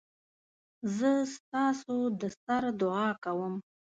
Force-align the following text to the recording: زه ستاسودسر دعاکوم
زه 0.97 1.11
ستاسودسر 1.33 2.63
دعاکوم 2.79 3.53